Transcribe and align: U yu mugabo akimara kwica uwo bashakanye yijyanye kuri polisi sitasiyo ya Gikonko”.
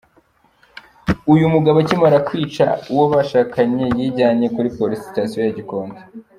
U 1.31 1.33
yu 1.39 1.51
mugabo 1.55 1.77
akimara 1.83 2.17
kwica 2.27 2.65
uwo 2.91 3.05
bashakanye 3.13 3.85
yijyanye 3.97 4.47
kuri 4.55 4.69
polisi 4.77 5.03
sitasiyo 5.09 5.39
ya 5.43 5.55
Gikonko”. 5.57 5.99